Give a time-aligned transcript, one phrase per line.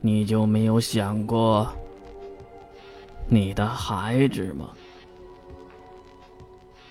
[0.00, 1.66] 你就没有想过
[3.28, 4.70] 你的孩子吗？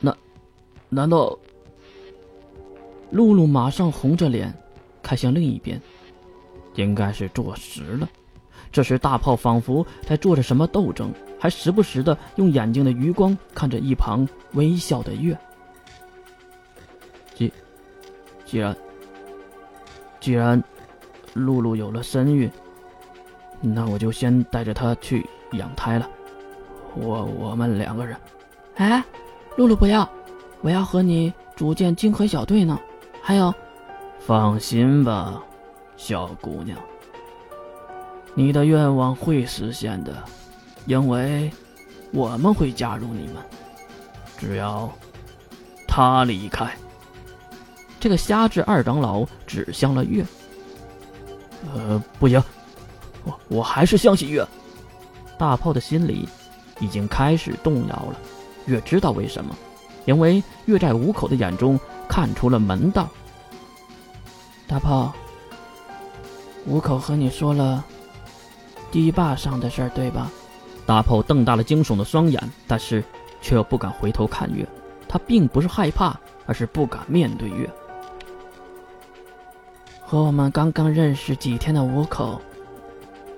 [0.00, 0.16] 那
[0.88, 1.38] 难道？
[3.10, 4.52] 露露马上红着脸，
[5.00, 5.80] 看向另一边，
[6.74, 8.08] 应该是坐实了。
[8.72, 15.38] 这时大炮仿佛在做着什么斗争，还时不时的用眼睛的余光看着一旁微笑的月。
[17.36, 17.52] 既
[18.44, 18.76] 既然
[20.18, 20.60] 既然
[21.34, 22.50] 露露有了身孕，
[23.72, 26.08] 那我就先带着他去养胎了。
[26.94, 28.16] 我我们两个人，
[28.76, 29.02] 哎，
[29.56, 30.08] 露露不要，
[30.60, 32.78] 我要和你组建金河小队呢。
[33.22, 33.52] 还有，
[34.20, 35.42] 放心吧，
[35.96, 36.78] 小姑娘，
[38.34, 40.22] 你的愿望会实现的，
[40.84, 41.50] 因为
[42.12, 43.36] 我们会加入你们。
[44.36, 44.92] 只要
[45.88, 46.70] 他离开，
[47.98, 50.22] 这个瞎子二长老指向了月。
[51.74, 52.42] 呃，不行，
[53.24, 54.46] 我我还是相信月。
[55.38, 56.28] 大炮的心里
[56.80, 58.18] 已经开始动摇了。
[58.66, 59.54] 月知道为什么，
[60.04, 61.78] 因为月在五口的眼中。
[62.06, 63.08] 看出了门道。
[64.68, 65.12] 大炮，
[66.66, 67.82] 五口和你说了
[68.92, 70.30] 堤坝上的事儿，对吧？
[70.86, 73.02] 大炮瞪大了惊悚的双眼，但是
[73.40, 74.64] 却又不敢回头看月。
[75.08, 76.14] 他并不是害怕，
[76.46, 77.68] 而是不敢面对月。
[80.04, 82.40] 和我们刚刚认识几天的五口，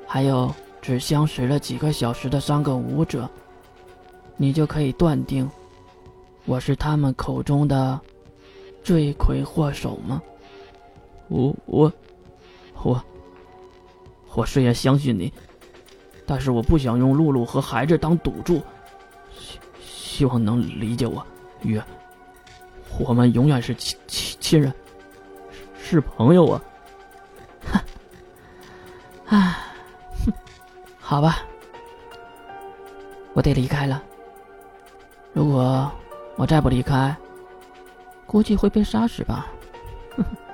[0.07, 3.29] 还有只相识了几个小时的三个舞者，
[4.37, 5.51] 你就可以断定，
[6.45, 8.01] 我是他们口中的。
[8.85, 10.23] 罪魁祸首吗？
[11.27, 11.93] 我我
[12.85, 13.05] 我
[14.33, 15.33] 我虽然相信你，
[16.25, 18.63] 但是我不想用露露和孩子当赌注，
[19.37, 21.27] 希希望能理解我，
[21.63, 21.83] 月，
[23.01, 24.73] 我们永远是亲亲亲人，
[25.77, 26.63] 是朋友啊！
[31.09, 31.39] 好吧，
[33.33, 34.03] 我得离开了。
[35.33, 35.89] 如果
[36.35, 37.17] 我再不离开，
[38.27, 39.47] 估计会被杀死吧。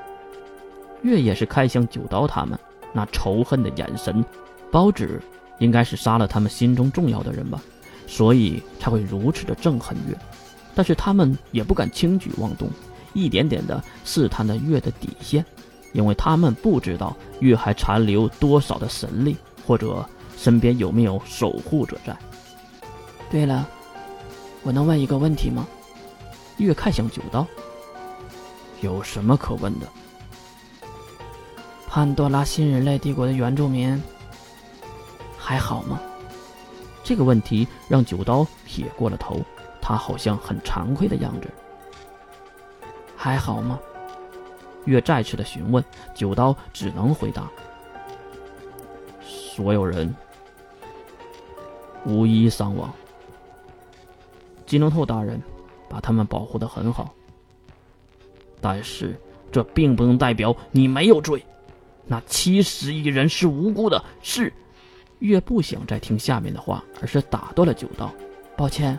[1.00, 2.58] 月也是开向九刀他们
[2.92, 4.22] 那仇恨的眼神，
[4.70, 5.18] 包纸
[5.58, 7.58] 应该是杀了他们心中重要的人吧，
[8.06, 10.14] 所以才会如此的憎恨月。
[10.74, 12.68] 但是他们也不敢轻举妄动，
[13.14, 15.42] 一点点的试探着月的底线，
[15.92, 19.34] 因为他们不知道月还残留多少的神力，
[19.66, 20.06] 或者
[20.42, 22.16] 身边有没有守护者在。
[23.30, 23.68] 对了，
[24.64, 25.64] 我能问一个问题吗？
[26.56, 27.46] 月看向九刀。
[28.80, 29.86] 有什么可问的？
[31.86, 34.02] 潘多拉新人类帝国的原住民
[35.38, 36.00] 还好吗？
[37.04, 39.40] 这个问题让九刀撇过了头，
[39.80, 41.48] 他好像很惭愧的样子。
[43.16, 43.78] 还好吗？
[44.86, 47.48] 月再次的询问，九刀只能回答：
[49.24, 50.12] 所有人
[52.04, 52.92] 无一伤亡。
[54.66, 55.40] 金龙透大人
[55.88, 57.14] 把他们保护的很好。
[58.60, 59.18] 但是，
[59.50, 61.44] 这并不能代表你没有罪。
[62.06, 64.02] 那七十亿人是无辜的。
[64.22, 64.52] 是，
[65.18, 68.12] 月不想再听下面的话，而是打断了九道
[68.56, 68.98] ：“抱歉，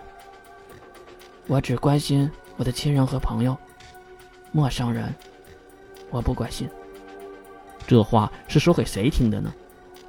[1.48, 3.58] 我只关心我的亲人和朋友，
[4.52, 5.14] 陌生人，
[6.12, 6.70] 我不关心。”
[7.88, 9.54] 这话是说给谁听的呢？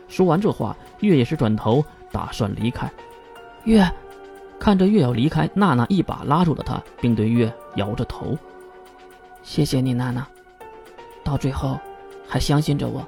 [0.09, 2.89] 说完这话，月也是转头打算离开。
[3.65, 3.85] 月
[4.61, 8.39] 看着月要离开，娜娜一把拉住了他，并对月摇着头。
[9.43, 10.25] 谢谢你，娜娜。
[11.25, 11.77] 到最后，
[12.29, 13.05] 还相信着我。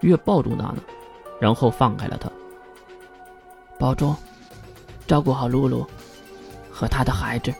[0.00, 0.76] 月抱住娜娜，
[1.40, 2.30] 然后放开了她。
[3.78, 4.14] 保重，
[5.06, 5.86] 照顾好露露
[6.70, 7.54] 和她的孩子。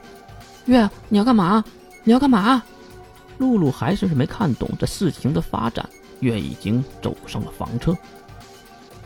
[0.66, 1.64] 月，你要干嘛？
[2.02, 2.62] 你要干嘛？
[3.38, 5.88] 露露还是没看懂这事情的发展。
[6.20, 7.96] 月已经走上了房车。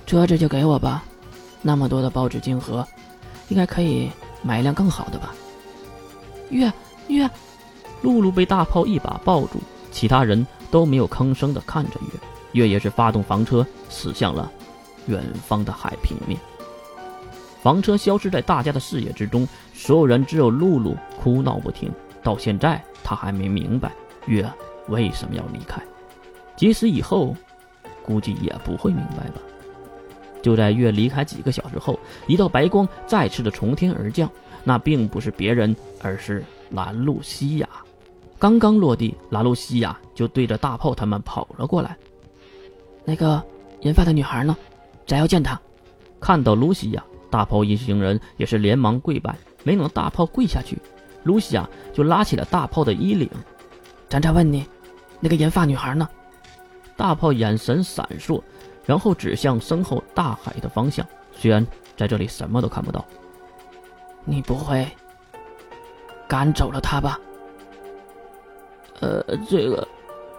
[0.05, 1.05] 车子就给我吧，
[1.63, 2.87] 那么多的报纸金盒，
[3.49, 4.11] 应该可以
[4.43, 5.35] 买一辆更好的吧。
[6.51, 6.73] 月，
[7.09, 7.29] 月。
[8.01, 9.59] 露露被大炮一把抱住，
[9.91, 12.21] 其他人都没有吭声的看着月。
[12.53, 14.51] 月也是发动房车驶向了
[15.06, 16.38] 远方的海平面。
[17.61, 21.93] 房车消失在大家的视野之中，所有人只有露露哭闹不停。
[22.23, 23.91] 到现在，他还没明白
[24.27, 24.49] 月
[24.87, 25.82] 为什么要离开，
[26.56, 27.35] 即使以后，
[28.05, 29.41] 估计也不会明白吧。
[30.43, 34.31] 就在月离开几个小时后，一道白光再次的从天而降，
[34.64, 37.69] 那并不是别人，而是兰露西亚。
[38.38, 41.96] 刚刚落地，兰露西亚就对着大炮他们跑了过来。
[43.05, 43.43] 那个
[43.81, 44.56] 银发的女孩呢？
[45.06, 45.61] 咱要见她。
[46.20, 49.37] 看到露西亚，大炮一行人也是连忙跪拜。
[49.64, 50.79] 没等大炮跪下去，
[51.25, 53.29] 露西亚就拉起了大炮的衣领。
[54.08, 54.64] 咱再问你，
[55.20, 56.08] 那个银发女孩呢？
[56.96, 58.41] 大炮眼神闪烁，
[58.88, 61.06] 然后指向身后大海的方向。
[61.31, 61.64] 虽然
[61.94, 63.05] 在这里什么都看不到，
[64.25, 64.88] 你不会
[66.26, 67.20] 赶走了他吧？
[69.00, 69.87] 呃，这个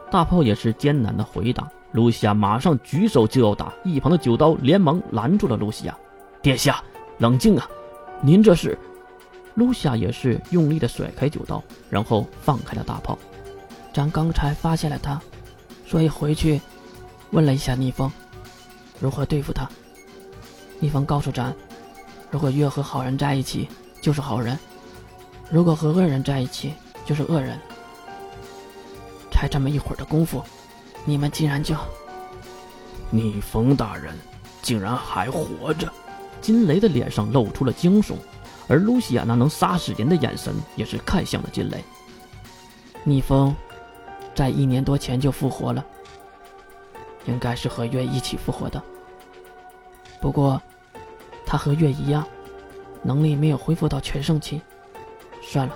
[0.09, 1.69] 大炮也是艰难的回答。
[1.91, 5.95] 露西亚马上举手就要打，一旁的九刀连忙拦住了露西亚
[6.41, 6.83] ：“殿下，
[7.19, 7.69] 冷静啊！
[8.21, 8.75] 您这是……”
[9.53, 13.17] 露西亚也是用力的甩开九刀，然后放开了大炮。
[13.93, 15.21] 咱刚才发现了他，
[15.85, 16.61] 所以回去
[17.31, 18.11] 问了一下逆风，
[18.99, 19.69] 如何对付他。
[20.79, 21.53] 逆风告诉咱，
[22.31, 23.67] 如果越和好人在一起
[24.01, 24.57] 就是好人，
[25.49, 26.73] 如果和恶人在一起
[27.05, 27.59] 就是恶人。
[29.31, 30.43] 才这么一会儿的功夫。
[31.05, 31.75] 你们竟然就……
[33.09, 34.13] 逆风大人
[34.61, 35.91] 竟然还活着！
[36.41, 38.15] 金雷的脸上露出了惊悚，
[38.67, 41.83] 而露西亚那能杀死人的眼神也是看向了金雷。
[43.03, 43.55] 逆风
[44.35, 45.83] 在一年多前就复活了，
[47.25, 48.81] 应该是和月一起复活的。
[50.21, 50.61] 不过
[51.45, 52.27] 他和月一样，
[53.03, 54.61] 能力没有恢复到全盛期。
[55.41, 55.73] 算了，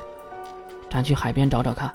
[0.90, 1.94] 咱去海边找找看。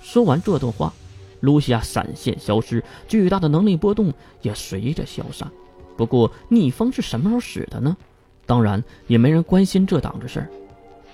[0.00, 0.92] 说完这段话。
[1.40, 4.12] 露西亚闪现消失，巨大的能力波动
[4.42, 5.48] 也随着消散。
[5.96, 7.96] 不过逆风是什么时候使的呢？
[8.44, 10.50] 当然也没人关心这档子事儿。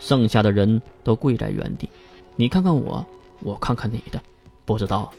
[0.00, 1.90] 剩下的人都跪在原地，
[2.36, 3.04] 你看看我，
[3.40, 4.18] 我看看你的，
[4.64, 5.12] 不知道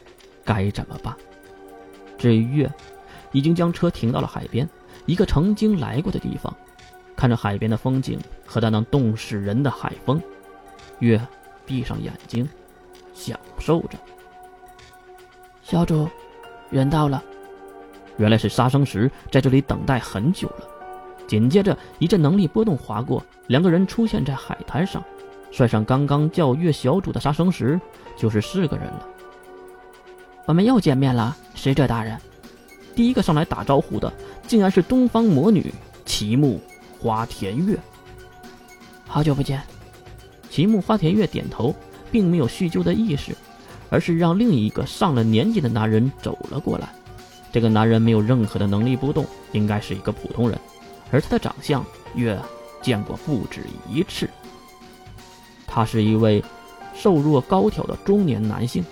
[0.44, 1.16] 该怎么办。
[2.18, 2.70] 至于月，
[3.32, 4.68] 已经将车停到了海边，
[5.04, 6.54] 一个曾经来过的地方。
[7.14, 10.20] 看着海边的风景和那能冻死人的海风，
[10.98, 11.20] 月
[11.64, 12.46] 闭上眼睛，
[13.14, 13.98] 享受着。
[15.62, 16.08] 小主，
[16.70, 17.22] 人到了。
[18.18, 20.66] 原来是杀生石在这里等待很久了。
[21.26, 25.02] 紧接着一阵能力波动划过，两个人出现在海滩上。
[25.50, 27.80] 帅上刚刚叫月小主的杀生石，
[28.14, 29.08] 就是四个人了。
[30.46, 32.18] 我们又见面了，使者大人。
[32.94, 34.12] 第一个上来打招呼的，
[34.46, 36.60] 竟然是东方魔女齐木
[36.98, 37.78] 花田月。
[39.06, 39.60] 好久不见。
[40.48, 41.74] 齐木花田月点头，
[42.10, 43.36] 并没有叙旧的意识。
[43.88, 46.88] 而是让另一个上了年纪的男人走了过来。
[47.52, 50.58] 这个男人没有任何的能力波动，应该是一个普通人。
[51.12, 51.84] 而他的长相，
[52.16, 52.36] 月
[52.82, 54.28] 见过不止一次。
[55.68, 56.42] 他是一位
[56.96, 58.84] 瘦弱高挑的中年男性，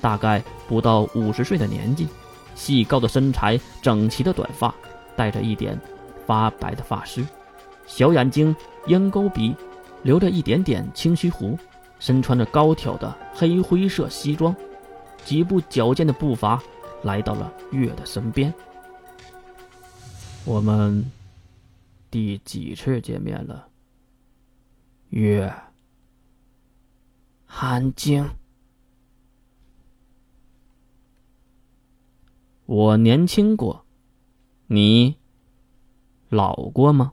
[0.00, 2.08] 大概不到五十岁的年纪，
[2.54, 4.74] 细高的身材，整齐的短发，
[5.16, 5.78] 带着一点
[6.26, 7.24] 发白的发丝，
[7.86, 8.54] 小眼睛，
[8.86, 9.54] 鹰钩鼻，
[10.02, 11.58] 留着一点点清虚胡。
[11.98, 14.54] 身穿着高挑的黑灰色西装，
[15.24, 16.62] 几步矫健的步伐
[17.02, 18.52] 来到了月的身边。
[20.44, 21.10] 我们
[22.10, 23.66] 第几次见面了？
[25.08, 25.50] 月，
[27.46, 28.28] 韩晶，
[32.66, 33.84] 我年轻过，
[34.66, 35.16] 你
[36.28, 37.12] 老过吗？